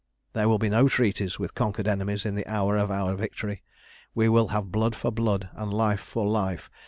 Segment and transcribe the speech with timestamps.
[0.33, 3.61] "There will be no treaties with conquered enemies in the hour of our victory.
[4.15, 6.71] We will have blood for blood, and life for life.